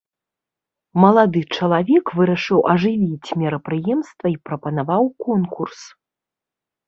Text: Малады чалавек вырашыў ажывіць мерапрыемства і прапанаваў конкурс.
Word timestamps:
Малады 1.01 1.41
чалавек 1.57 2.05
вырашыў 2.19 2.59
ажывіць 2.73 3.29
мерапрыемства 3.41 4.25
і 4.33 4.37
прапанаваў 4.49 5.03
конкурс. 5.27 5.79